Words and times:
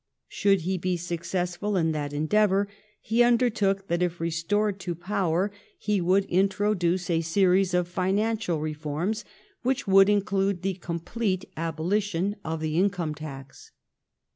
Should 0.29 0.61
he 0.61 0.79
be 0.79 0.97
suc 0.97 1.19
cessful 1.19 1.79
in 1.79 1.91
that 1.91 2.11
endeavor, 2.11 2.67
he 3.01 3.21
undertook 3.21 3.87
that, 3.87 4.01
if 4.01 4.19
re 4.19 4.31
stored 4.31 4.79
to 4.79 4.95
power, 4.95 5.51
he 5.77 6.01
would 6.01 6.25
introduce 6.25 7.07
a 7.07 7.21
series 7.21 7.75
of 7.75 7.87
financial 7.87 8.59
reforms 8.59 9.23
which 9.61 9.85
would 9.85 10.09
include 10.09 10.63
the 10.63 10.73
complete 10.73 11.45
abolition 11.55 12.35
of 12.43 12.61
the 12.61 12.79
income 12.79 13.13
tax. 13.13 13.73